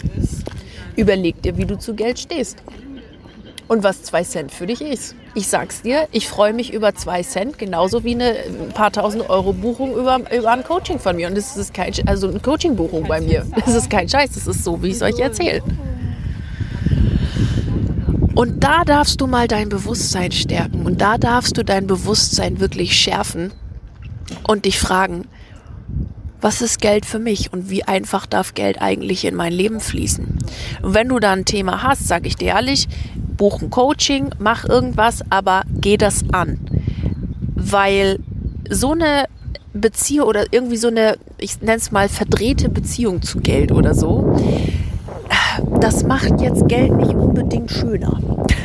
Überleg 0.96 1.40
dir, 1.42 1.56
wie 1.56 1.64
du 1.64 1.78
zu 1.78 1.94
Geld 1.94 2.18
stehst. 2.18 2.58
Und 3.68 3.82
was 3.82 4.02
zwei 4.02 4.24
Cent 4.24 4.52
für 4.52 4.66
dich 4.66 4.82
ist. 4.82 5.14
Ich 5.34 5.48
sag's 5.48 5.82
dir, 5.82 6.06
ich 6.12 6.28
freue 6.28 6.52
mich 6.52 6.72
über 6.72 6.94
zwei 6.94 7.22
Cent, 7.22 7.58
genauso 7.58 8.04
wie 8.04 8.14
eine 8.14 8.34
ein 8.34 8.72
paar 8.74 8.92
tausend 8.92 9.30
Euro 9.30 9.52
Buchung 9.52 9.94
über, 9.94 10.20
über 10.30 10.52
ein 10.52 10.64
Coaching 10.64 10.98
von 10.98 11.16
mir. 11.16 11.28
Und 11.28 11.36
das 11.36 11.56
ist 11.56 11.72
kein, 11.72 11.92
also 12.06 12.28
eine 12.28 12.40
Coaching-Buchung 12.40 13.04
bei 13.08 13.20
mir. 13.20 13.46
Das 13.64 13.74
ist 13.74 13.88
kein 13.88 14.08
Scheiß, 14.08 14.32
das 14.32 14.46
ist 14.46 14.64
so, 14.64 14.82
wie 14.82 14.88
ich 14.88 14.96
es 14.96 15.02
euch 15.02 15.18
erzähle. 15.18 15.62
Und 18.34 18.62
da 18.64 18.84
darfst 18.84 19.20
du 19.20 19.28
mal 19.28 19.46
dein 19.46 19.68
Bewusstsein 19.68 20.32
stärken 20.32 20.84
und 20.84 21.00
da 21.00 21.18
darfst 21.18 21.56
du 21.56 21.64
dein 21.64 21.86
Bewusstsein 21.86 22.60
wirklich 22.60 22.94
schärfen 22.94 23.52
und 24.46 24.64
dich 24.64 24.78
fragen, 24.78 25.26
was 26.44 26.60
ist 26.60 26.82
Geld 26.82 27.06
für 27.06 27.18
mich 27.18 27.54
und 27.54 27.70
wie 27.70 27.84
einfach 27.84 28.26
darf 28.26 28.52
Geld 28.52 28.82
eigentlich 28.82 29.24
in 29.24 29.34
mein 29.34 29.50
Leben 29.50 29.80
fließen? 29.80 30.40
Und 30.82 30.94
wenn 30.94 31.08
du 31.08 31.18
da 31.18 31.32
ein 31.32 31.46
Thema 31.46 31.82
hast, 31.82 32.06
sage 32.06 32.28
ich 32.28 32.36
dir 32.36 32.48
ehrlich, 32.48 32.86
buch 33.16 33.62
ein 33.62 33.70
Coaching, 33.70 34.28
mach 34.38 34.66
irgendwas, 34.66 35.22
aber 35.30 35.62
geh 35.70 35.96
das 35.96 36.22
an. 36.32 36.60
Weil 37.54 38.18
so 38.68 38.92
eine 38.92 39.24
Beziehung 39.72 40.28
oder 40.28 40.44
irgendwie 40.50 40.76
so 40.76 40.88
eine, 40.88 41.16
ich 41.38 41.62
nenne 41.62 41.78
es 41.78 41.90
mal 41.90 42.10
verdrehte 42.10 42.68
Beziehung 42.68 43.22
zu 43.22 43.40
Geld 43.40 43.72
oder 43.72 43.94
so, 43.94 44.36
das 45.80 46.04
macht 46.04 46.42
jetzt 46.42 46.68
Geld 46.68 46.92
nicht 46.92 47.14
unbedingt 47.14 47.70
schöner. 47.70 48.20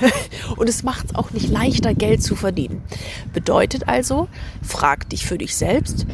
Und 0.57 0.67
es 0.67 0.83
macht 0.83 1.05
es 1.05 1.15
auch 1.15 1.31
nicht 1.31 1.49
leichter, 1.49 1.93
Geld 1.93 2.23
zu 2.23 2.35
verdienen. 2.35 2.83
Bedeutet 3.31 3.87
also, 3.87 4.27
frag 4.61 5.09
dich 5.09 5.25
für 5.25 5.37
dich 5.37 5.55
selbst, 5.55 6.05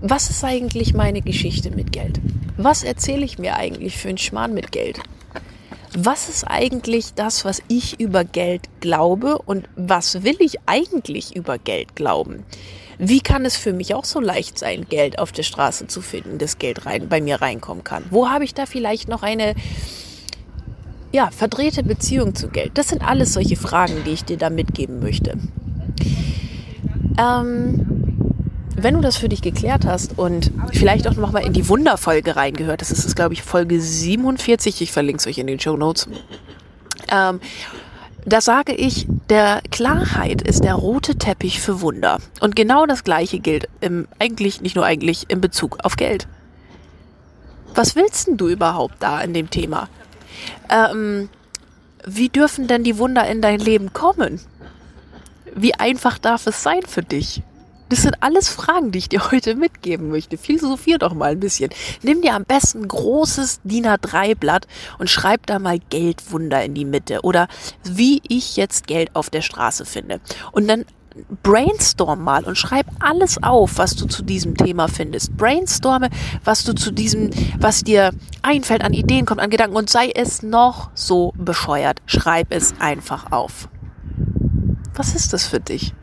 was 0.00 0.30
ist 0.30 0.44
eigentlich 0.44 0.94
meine 0.94 1.22
Geschichte 1.22 1.70
mit 1.70 1.92
Geld? 1.92 2.20
Was 2.56 2.84
erzähle 2.84 3.24
ich 3.24 3.38
mir 3.38 3.56
eigentlich 3.56 3.96
für 3.96 4.08
einen 4.08 4.18
Schmarrn 4.18 4.54
mit 4.54 4.72
Geld? 4.72 5.00
Was 5.96 6.28
ist 6.28 6.44
eigentlich 6.44 7.14
das, 7.14 7.44
was 7.44 7.62
ich 7.68 7.98
über 7.98 8.24
Geld 8.24 8.68
glaube 8.80 9.38
und 9.38 9.68
was 9.74 10.22
will 10.22 10.36
ich 10.38 10.56
eigentlich 10.66 11.34
über 11.34 11.58
Geld 11.58 11.96
glauben? 11.96 12.44
Wie 12.98 13.20
kann 13.20 13.44
es 13.44 13.56
für 13.56 13.72
mich 13.72 13.94
auch 13.94 14.04
so 14.04 14.20
leicht 14.20 14.58
sein, 14.58 14.86
Geld 14.88 15.18
auf 15.18 15.32
der 15.32 15.44
Straße 15.44 15.86
zu 15.86 16.00
finden, 16.00 16.38
das 16.38 16.58
Geld 16.58 16.84
rein, 16.84 17.08
bei 17.08 17.20
mir 17.20 17.40
reinkommen 17.40 17.84
kann? 17.84 18.04
Wo 18.10 18.28
habe 18.28 18.44
ich 18.44 18.54
da 18.54 18.66
vielleicht 18.66 19.08
noch 19.08 19.22
eine 19.22 19.54
ja, 21.12 21.30
verdrehte 21.30 21.82
Beziehung 21.82 22.34
zu 22.34 22.48
Geld. 22.48 22.72
Das 22.74 22.88
sind 22.88 23.02
alles 23.02 23.32
solche 23.32 23.56
Fragen, 23.56 24.04
die 24.04 24.10
ich 24.10 24.24
dir 24.24 24.36
da 24.36 24.50
mitgeben 24.50 25.00
möchte. 25.00 25.38
Ähm, 27.18 27.97
wenn 28.82 28.94
du 28.94 29.00
das 29.00 29.16
für 29.16 29.28
dich 29.28 29.42
geklärt 29.42 29.84
hast 29.84 30.18
und 30.18 30.52
vielleicht 30.72 31.08
auch 31.08 31.14
noch 31.14 31.32
mal 31.32 31.44
in 31.44 31.52
die 31.52 31.68
Wunderfolge 31.68 32.36
reingehört, 32.36 32.80
das 32.80 32.90
ist, 32.90 33.16
glaube 33.16 33.34
ich, 33.34 33.42
Folge 33.42 33.80
47, 33.80 34.80
ich 34.80 34.92
verlinke 34.92 35.18
es 35.18 35.26
euch 35.26 35.38
in 35.38 35.46
den 35.46 35.58
Show 35.58 35.76
Notes. 35.76 36.08
Ähm, 37.10 37.40
da 38.24 38.40
sage 38.40 38.74
ich, 38.74 39.06
der 39.30 39.62
Klarheit 39.70 40.42
ist 40.42 40.62
der 40.62 40.74
rote 40.74 41.16
Teppich 41.16 41.60
für 41.60 41.80
Wunder. 41.80 42.18
Und 42.40 42.56
genau 42.56 42.86
das 42.86 43.04
Gleiche 43.04 43.38
gilt 43.40 43.68
im, 43.80 44.06
eigentlich, 44.18 44.60
nicht 44.60 44.76
nur 44.76 44.84
eigentlich, 44.84 45.26
in 45.28 45.40
Bezug 45.40 45.78
auf 45.82 45.96
Geld. 45.96 46.28
Was 47.74 47.96
willst 47.96 48.28
denn 48.28 48.36
du 48.36 48.48
überhaupt 48.48 48.96
da 49.00 49.20
in 49.20 49.34
dem 49.34 49.50
Thema? 49.50 49.88
Ähm, 50.68 51.28
wie 52.04 52.28
dürfen 52.28 52.66
denn 52.68 52.84
die 52.84 52.98
Wunder 52.98 53.26
in 53.28 53.42
dein 53.42 53.60
Leben 53.60 53.92
kommen? 53.92 54.40
Wie 55.54 55.74
einfach 55.74 56.18
darf 56.18 56.46
es 56.46 56.62
sein 56.62 56.82
für 56.86 57.02
dich? 57.02 57.42
Das 57.88 58.02
sind 58.02 58.16
alles 58.20 58.48
Fragen, 58.48 58.90
die 58.90 58.98
ich 58.98 59.08
dir 59.08 59.30
heute 59.30 59.54
mitgeben 59.54 60.08
möchte. 60.10 60.36
Philosophier 60.36 60.98
doch 60.98 61.14
mal 61.14 61.32
ein 61.32 61.40
bisschen. 61.40 61.70
Nimm 62.02 62.22
dir 62.22 62.34
am 62.34 62.44
besten 62.44 62.82
ein 62.82 62.88
großes 62.88 63.60
DIN 63.64 63.86
A3-Blatt 63.86 64.66
und 64.98 65.08
schreib 65.08 65.46
da 65.46 65.58
mal 65.58 65.78
Geldwunder 65.90 66.62
in 66.64 66.74
die 66.74 66.84
Mitte 66.84 67.20
oder 67.22 67.48
wie 67.84 68.20
ich 68.28 68.56
jetzt 68.56 68.86
Geld 68.86 69.14
auf 69.14 69.30
der 69.30 69.42
Straße 69.42 69.84
finde. 69.84 70.20
Und 70.52 70.68
dann 70.68 70.84
brainstorm 71.42 72.22
mal 72.22 72.44
und 72.44 72.56
schreib 72.56 72.86
alles 73.00 73.42
auf, 73.42 73.78
was 73.78 73.96
du 73.96 74.06
zu 74.06 74.22
diesem 74.22 74.56
Thema 74.56 74.88
findest. 74.88 75.36
Brainstorme, 75.36 76.10
was 76.44 76.64
du 76.64 76.74
zu 76.74 76.90
diesem, 76.90 77.30
was 77.58 77.82
dir 77.82 78.12
einfällt, 78.42 78.84
an 78.84 78.92
Ideen 78.92 79.26
kommt, 79.26 79.40
an 79.40 79.50
Gedanken 79.50 79.76
und 79.76 79.90
sei 79.90 80.10
es 80.14 80.42
noch 80.42 80.90
so 80.94 81.32
bescheuert. 81.36 82.00
Schreib 82.06 82.48
es 82.50 82.74
einfach 82.78 83.32
auf. 83.32 83.68
Was 84.94 85.14
ist 85.14 85.32
das 85.32 85.46
für 85.46 85.60
dich? 85.60 85.94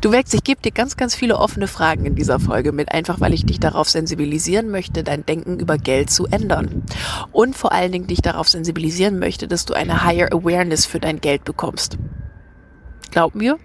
Du 0.00 0.10
merkst, 0.10 0.34
ich 0.34 0.44
gebe 0.44 0.60
dir 0.60 0.72
ganz, 0.72 0.96
ganz 0.96 1.14
viele 1.14 1.38
offene 1.38 1.66
Fragen 1.66 2.06
in 2.06 2.14
dieser 2.14 2.38
Folge 2.38 2.72
mit, 2.72 2.92
einfach 2.92 3.20
weil 3.20 3.32
ich 3.32 3.44
dich 3.44 3.60
darauf 3.60 3.88
sensibilisieren 3.88 4.70
möchte, 4.70 5.02
dein 5.02 5.26
Denken 5.26 5.58
über 5.58 5.78
Geld 5.78 6.10
zu 6.10 6.26
ändern. 6.26 6.82
Und 7.32 7.56
vor 7.56 7.72
allen 7.72 7.92
Dingen 7.92 8.06
dich 8.06 8.22
darauf 8.22 8.48
sensibilisieren 8.48 9.18
möchte, 9.18 9.48
dass 9.48 9.64
du 9.64 9.74
eine 9.74 10.04
higher 10.04 10.32
Awareness 10.32 10.86
für 10.86 11.00
dein 11.00 11.20
Geld 11.20 11.44
bekommst. 11.44 11.98
Glaub 13.10 13.34
mir, 13.34 13.58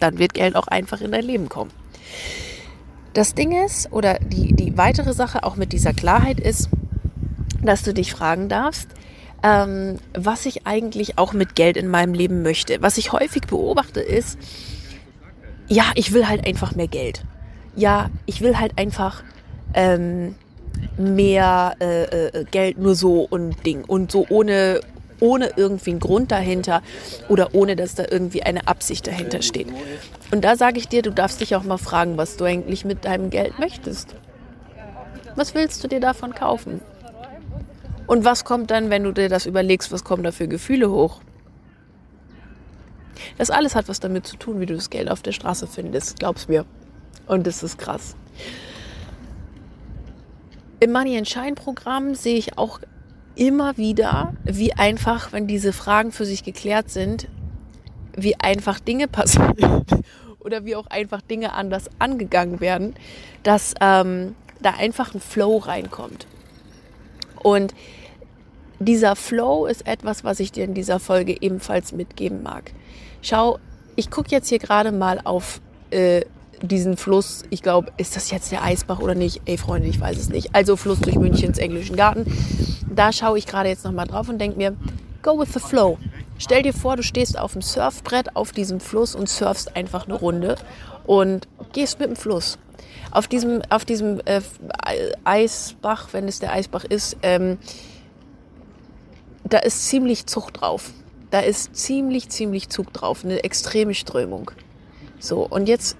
dann 0.00 0.18
wird 0.18 0.34
Geld 0.34 0.56
auch 0.56 0.68
einfach 0.68 1.00
in 1.00 1.12
dein 1.12 1.24
Leben 1.24 1.48
kommen. 1.48 1.70
Das 3.14 3.34
Ding 3.34 3.52
ist, 3.64 3.92
oder 3.92 4.18
die, 4.20 4.54
die 4.54 4.76
weitere 4.76 5.12
Sache 5.12 5.42
auch 5.42 5.56
mit 5.56 5.72
dieser 5.72 5.92
Klarheit 5.92 6.38
ist, 6.38 6.68
dass 7.62 7.82
du 7.82 7.92
dich 7.92 8.12
fragen 8.12 8.48
darfst, 8.48 8.88
ähm, 9.42 9.98
was 10.14 10.46
ich 10.46 10.66
eigentlich 10.66 11.18
auch 11.18 11.32
mit 11.32 11.54
Geld 11.54 11.76
in 11.76 11.88
meinem 11.88 12.14
Leben 12.14 12.42
möchte. 12.42 12.80
Was 12.80 12.98
ich 12.98 13.12
häufig 13.12 13.42
beobachte 13.42 14.00
ist, 14.00 14.38
ja, 15.68 15.84
ich 15.94 16.12
will 16.12 16.28
halt 16.28 16.46
einfach 16.46 16.74
mehr 16.74 16.88
Geld. 16.88 17.24
Ja, 17.76 18.10
ich 18.26 18.40
will 18.40 18.58
halt 18.58 18.76
einfach 18.76 19.22
ähm, 19.74 20.34
mehr 20.96 21.74
äh, 21.80 22.04
äh, 22.04 22.44
Geld 22.50 22.78
nur 22.78 22.94
so 22.94 23.26
und 23.28 23.64
Ding 23.64 23.84
und 23.84 24.10
so 24.10 24.26
ohne 24.28 24.80
ohne 25.20 25.50
irgendwie 25.56 25.90
einen 25.90 25.98
Grund 26.00 26.30
dahinter 26.30 26.80
oder 27.28 27.52
ohne 27.52 27.74
dass 27.74 27.96
da 27.96 28.04
irgendwie 28.08 28.44
eine 28.44 28.68
Absicht 28.68 29.06
dahinter 29.08 29.42
steht. 29.42 29.66
Und 30.30 30.44
da 30.44 30.54
sage 30.54 30.78
ich 30.78 30.86
dir, 30.86 31.02
du 31.02 31.10
darfst 31.10 31.40
dich 31.40 31.56
auch 31.56 31.64
mal 31.64 31.78
fragen, 31.78 32.16
was 32.16 32.36
du 32.36 32.44
eigentlich 32.44 32.84
mit 32.84 33.04
deinem 33.04 33.28
Geld 33.30 33.58
möchtest. 33.58 34.14
Was 35.34 35.56
willst 35.56 35.82
du 35.82 35.88
dir 35.88 35.98
davon 35.98 36.34
kaufen? 36.34 36.80
Und 38.06 38.24
was 38.24 38.44
kommt 38.44 38.70
dann, 38.70 38.90
wenn 38.90 39.02
du 39.02 39.12
dir 39.12 39.28
das 39.28 39.44
überlegst, 39.44 39.90
was 39.90 40.04
kommen 40.04 40.22
da 40.22 40.30
für 40.30 40.46
Gefühle 40.46 40.90
hoch? 40.90 41.20
Das 43.36 43.50
alles 43.50 43.74
hat 43.74 43.88
was 43.88 44.00
damit 44.00 44.26
zu 44.26 44.36
tun, 44.36 44.60
wie 44.60 44.66
du 44.66 44.74
das 44.74 44.90
Geld 44.90 45.10
auf 45.10 45.22
der 45.22 45.32
Straße 45.32 45.66
findest, 45.66 46.18
glaub's 46.18 46.48
mir. 46.48 46.64
Und 47.26 47.46
das 47.46 47.62
ist 47.62 47.78
krass. 47.78 48.16
Im 50.80 50.92
Money 50.92 51.18
and 51.18 51.28
Shine 51.28 51.54
Programm 51.54 52.14
sehe 52.14 52.36
ich 52.36 52.56
auch 52.56 52.80
immer 53.34 53.76
wieder, 53.76 54.34
wie 54.44 54.72
einfach, 54.72 55.32
wenn 55.32 55.46
diese 55.46 55.72
Fragen 55.72 56.12
für 56.12 56.24
sich 56.24 56.44
geklärt 56.44 56.90
sind, 56.90 57.28
wie 58.16 58.36
einfach 58.36 58.80
Dinge 58.80 59.08
passieren 59.08 59.84
oder 60.40 60.64
wie 60.64 60.76
auch 60.76 60.86
einfach 60.86 61.20
Dinge 61.20 61.52
anders 61.52 61.90
angegangen 61.98 62.60
werden, 62.60 62.94
dass 63.42 63.74
ähm, 63.80 64.34
da 64.60 64.70
einfach 64.70 65.14
ein 65.14 65.20
Flow 65.20 65.58
reinkommt. 65.58 66.26
Und 67.42 67.74
dieser 68.78 69.16
Flow 69.16 69.66
ist 69.66 69.86
etwas, 69.86 70.24
was 70.24 70.40
ich 70.40 70.52
dir 70.52 70.64
in 70.64 70.74
dieser 70.74 71.00
Folge 71.00 71.36
ebenfalls 71.40 71.92
mitgeben 71.92 72.42
mag. 72.42 72.72
Schau, 73.22 73.58
ich 73.96 74.10
gucke 74.10 74.30
jetzt 74.30 74.48
hier 74.48 74.58
gerade 74.58 74.92
mal 74.92 75.20
auf 75.24 75.60
äh, 75.90 76.22
diesen 76.62 76.96
Fluss. 76.96 77.44
Ich 77.50 77.62
glaube, 77.62 77.92
ist 77.96 78.16
das 78.16 78.30
jetzt 78.30 78.52
der 78.52 78.62
Eisbach 78.62 79.00
oder 79.00 79.14
nicht? 79.14 79.42
Ey, 79.44 79.58
Freunde, 79.58 79.88
ich 79.88 80.00
weiß 80.00 80.16
es 80.16 80.28
nicht. 80.28 80.54
Also 80.54 80.76
Fluss 80.76 81.00
durch 81.00 81.16
Münchens 81.16 81.58
englischen 81.58 81.96
Garten. 81.96 82.26
Da 82.94 83.12
schaue 83.12 83.38
ich 83.38 83.46
gerade 83.46 83.68
jetzt 83.68 83.84
nochmal 83.84 84.06
drauf 84.06 84.28
und 84.28 84.38
denke 84.38 84.58
mir, 84.58 84.76
go 85.22 85.38
with 85.38 85.52
the 85.52 85.60
flow. 85.60 85.98
Stell 86.38 86.62
dir 86.62 86.72
vor, 86.72 86.96
du 86.96 87.02
stehst 87.02 87.38
auf 87.38 87.52
dem 87.52 87.62
Surfbrett 87.62 88.36
auf 88.36 88.52
diesem 88.52 88.80
Fluss 88.80 89.14
und 89.14 89.28
surfst 89.28 89.74
einfach 89.76 90.06
eine 90.06 90.14
Runde 90.14 90.56
und 91.04 91.48
gehst 91.72 91.98
mit 91.98 92.08
dem 92.08 92.16
Fluss. 92.16 92.58
Auf 93.10 93.26
diesem, 93.26 93.62
auf 93.70 93.84
diesem 93.84 94.20
äh, 94.24 94.40
Eisbach, 95.24 96.08
wenn 96.12 96.28
es 96.28 96.38
der 96.38 96.52
Eisbach 96.52 96.84
ist, 96.84 97.16
ähm, 97.22 97.58
da 99.52 99.58
ist 99.58 99.86
ziemlich 99.86 100.26
Zucht 100.26 100.60
drauf. 100.60 100.92
Da 101.30 101.40
ist 101.40 101.76
ziemlich, 101.76 102.30
ziemlich 102.30 102.70
Zug 102.70 102.92
drauf, 102.92 103.24
eine 103.24 103.44
extreme 103.44 103.94
Strömung. 103.94 104.50
So, 105.18 105.46
und 105.46 105.68
jetzt 105.68 105.96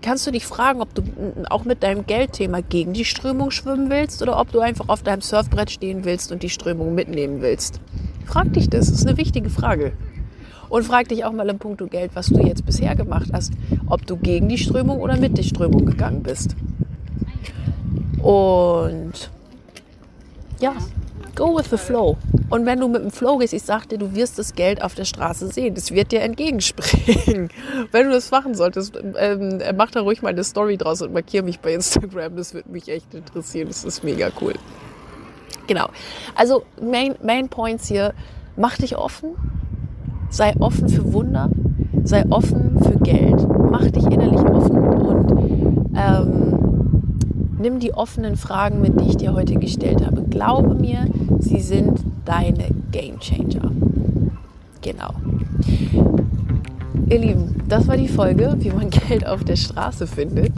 kannst 0.00 0.26
du 0.26 0.30
dich 0.30 0.46
fragen, 0.46 0.80
ob 0.80 0.94
du 0.94 1.02
auch 1.50 1.64
mit 1.64 1.82
deinem 1.82 2.06
Geldthema 2.06 2.60
gegen 2.60 2.94
die 2.94 3.04
Strömung 3.04 3.50
schwimmen 3.50 3.90
willst 3.90 4.22
oder 4.22 4.40
ob 4.40 4.52
du 4.52 4.60
einfach 4.60 4.88
auf 4.88 5.02
deinem 5.02 5.20
Surfbrett 5.20 5.70
stehen 5.70 6.04
willst 6.04 6.32
und 6.32 6.42
die 6.42 6.48
Strömung 6.48 6.94
mitnehmen 6.94 7.42
willst. 7.42 7.80
Frag 8.24 8.52
dich 8.54 8.70
das, 8.70 8.86
das 8.86 9.00
ist 9.00 9.06
eine 9.06 9.18
wichtige 9.18 9.50
Frage. 9.50 9.92
Und 10.70 10.84
frag 10.84 11.08
dich 11.08 11.24
auch 11.24 11.32
mal 11.32 11.48
im 11.48 11.58
Punkt 11.58 11.82
Geld, 11.90 12.12
was 12.14 12.28
du 12.28 12.40
jetzt 12.40 12.64
bisher 12.64 12.94
gemacht 12.94 13.30
hast, 13.32 13.52
ob 13.86 14.06
du 14.06 14.16
gegen 14.16 14.48
die 14.48 14.56
Strömung 14.56 15.00
oder 15.00 15.16
mit 15.16 15.36
der 15.36 15.42
Strömung 15.42 15.84
gegangen 15.84 16.22
bist. 16.22 16.54
Und 18.22 19.30
ja, 20.60 20.74
go 21.34 21.56
with 21.56 21.70
the 21.70 21.76
flow. 21.76 22.16
Und 22.48 22.66
wenn 22.66 22.80
du 22.80 22.88
mit 22.88 23.02
dem 23.02 23.10
Flow 23.10 23.38
gehst, 23.38 23.52
ich 23.52 23.62
sagte, 23.62 23.96
du 23.96 24.14
wirst 24.14 24.38
das 24.38 24.54
Geld 24.54 24.82
auf 24.82 24.94
der 24.94 25.04
Straße 25.04 25.48
sehen. 25.48 25.74
Das 25.74 25.92
wird 25.92 26.12
dir 26.12 26.20
entgegenspringen. 26.22 27.48
wenn 27.92 28.06
du 28.06 28.12
das 28.12 28.30
machen 28.30 28.54
solltest, 28.54 28.98
ähm, 29.16 29.60
mach 29.76 29.90
da 29.90 30.00
ruhig 30.00 30.22
mal 30.22 30.30
eine 30.30 30.44
Story 30.44 30.76
draus 30.76 31.02
und 31.02 31.12
markiere 31.12 31.44
mich 31.44 31.60
bei 31.60 31.74
Instagram. 31.74 32.36
Das 32.36 32.54
würde 32.54 32.70
mich 32.70 32.88
echt 32.88 33.14
interessieren. 33.14 33.68
Das 33.68 33.84
ist 33.84 34.02
mega 34.02 34.30
cool. 34.40 34.54
Genau. 35.66 35.88
Also 36.34 36.64
Main, 36.82 37.14
Main 37.22 37.48
Points 37.48 37.86
hier. 37.86 38.14
Mach 38.56 38.76
dich 38.76 38.96
offen. 38.96 39.30
Sei 40.28 40.54
offen 40.58 40.88
für 40.88 41.12
Wunder. 41.12 41.50
Sei 42.04 42.24
offen 42.30 42.82
für 42.82 42.98
Geld. 42.98 43.46
Mach 43.70 43.88
dich 43.90 44.04
innerlich 44.04 44.40
offen 44.40 44.78
und 44.78 45.90
ähm, 45.96 46.59
Nimm 47.60 47.78
die 47.78 47.92
offenen 47.92 48.36
Fragen 48.36 48.80
mit, 48.80 48.98
die 48.98 49.10
ich 49.10 49.16
dir 49.18 49.34
heute 49.34 49.56
gestellt 49.56 50.02
habe. 50.02 50.22
Glaube 50.22 50.74
mir, 50.74 51.04
sie 51.40 51.60
sind 51.60 52.00
deine 52.24 52.68
Game 52.90 53.20
Changer. 53.20 53.70
Genau. 54.80 55.12
Ihr 57.10 57.18
Lieben, 57.18 57.62
das 57.68 57.86
war 57.86 57.98
die 57.98 58.08
Folge, 58.08 58.56
wie 58.60 58.70
man 58.70 58.88
Geld 59.08 59.26
auf 59.26 59.44
der 59.44 59.56
Straße 59.56 60.06
findet. 60.06 60.54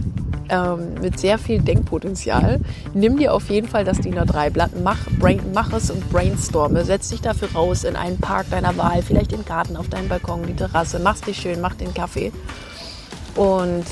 Ähm, 0.48 0.94
mit 1.00 1.18
sehr 1.18 1.38
viel 1.38 1.60
Denkpotenzial. 1.60 2.60
Nimm 2.94 3.16
dir 3.16 3.34
auf 3.34 3.50
jeden 3.50 3.66
Fall 3.66 3.84
das 3.84 3.98
DIN 3.98 4.14
A3-Blatt, 4.14 4.70
mach, 4.84 4.98
mach 5.52 5.72
es 5.72 5.90
und 5.90 6.08
brainstorme. 6.08 6.84
Setz 6.84 7.08
dich 7.08 7.20
dafür 7.20 7.48
raus 7.52 7.82
in 7.82 7.96
einen 7.96 8.18
Park 8.18 8.48
deiner 8.50 8.76
Wahl, 8.76 9.02
vielleicht 9.02 9.32
im 9.32 9.44
Garten, 9.44 9.76
auf 9.76 9.88
deinem 9.88 10.08
Balkon, 10.08 10.46
die 10.46 10.54
Terrasse. 10.54 11.00
Mach's 11.00 11.22
dich 11.22 11.38
schön, 11.38 11.60
mach 11.60 11.74
den 11.74 11.92
Kaffee. 11.94 12.30
Und 13.34 13.84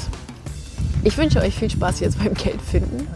ich 1.02 1.16
wünsche 1.16 1.40
euch 1.40 1.54
viel 1.54 1.70
Spaß 1.70 2.00
jetzt 2.00 2.18
beim 2.18 2.34
Geld 2.34 2.60
finden. 2.60 3.06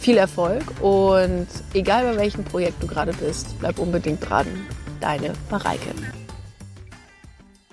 Viel 0.00 0.16
Erfolg 0.16 0.64
und 0.80 1.46
egal 1.74 2.04
bei 2.04 2.16
welchem 2.16 2.44
Projekt 2.44 2.82
du 2.82 2.86
gerade 2.86 3.12
bist, 3.12 3.58
bleib 3.60 3.78
unbedingt 3.78 4.28
dran. 4.28 4.46
Deine 5.00 5.32
Mareike. 5.50 5.90